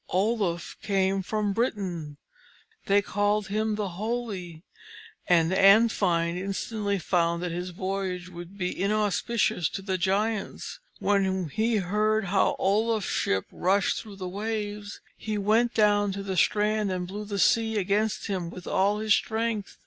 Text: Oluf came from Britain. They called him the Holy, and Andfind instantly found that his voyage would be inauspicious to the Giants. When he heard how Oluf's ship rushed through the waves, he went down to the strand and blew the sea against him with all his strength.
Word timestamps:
Oluf 0.09 0.77
came 0.81 1.21
from 1.21 1.53
Britain. 1.53 2.17
They 2.87 3.03
called 3.03 3.49
him 3.49 3.75
the 3.75 3.89
Holy, 3.89 4.63
and 5.27 5.51
Andfind 5.53 6.39
instantly 6.39 6.97
found 6.97 7.43
that 7.43 7.51
his 7.51 7.69
voyage 7.69 8.27
would 8.27 8.57
be 8.57 8.75
inauspicious 8.81 9.69
to 9.69 9.83
the 9.83 9.99
Giants. 9.99 10.79
When 10.97 11.49
he 11.49 11.75
heard 11.75 12.25
how 12.25 12.55
Oluf's 12.57 13.05
ship 13.05 13.45
rushed 13.51 14.01
through 14.01 14.15
the 14.15 14.27
waves, 14.27 15.01
he 15.17 15.37
went 15.37 15.75
down 15.75 16.11
to 16.13 16.23
the 16.23 16.35
strand 16.35 16.91
and 16.91 17.05
blew 17.07 17.25
the 17.25 17.37
sea 17.37 17.77
against 17.77 18.25
him 18.25 18.49
with 18.49 18.65
all 18.65 18.97
his 18.97 19.13
strength. 19.13 19.77